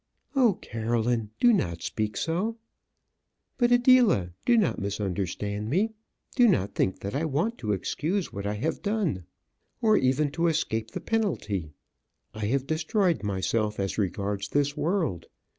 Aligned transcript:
"Oh, 0.35 0.55
Caroline; 0.63 1.29
do 1.39 1.53
not 1.53 1.83
speak 1.83 2.17
so." 2.17 2.57
"But, 3.59 3.71
Adela, 3.71 4.31
do 4.47 4.57
not 4.57 4.79
misunderstand 4.79 5.69
me. 5.69 5.93
Do 6.35 6.47
not 6.47 6.73
think 6.73 7.01
that 7.01 7.13
I 7.13 7.23
want 7.25 7.59
to 7.59 7.71
excuse 7.71 8.33
what 8.33 8.47
I 8.47 8.55
have 8.55 8.81
done; 8.81 9.25
or 9.79 9.97
even 9.97 10.31
to 10.31 10.47
escape 10.47 10.89
the 10.89 11.01
penalty. 11.01 11.69
I 12.33 12.47
have 12.47 12.65
destroyed 12.65 13.21
myself 13.21 13.79
as 13.79 13.99
regards 13.99 14.49
this 14.49 14.75
world. 14.75 15.27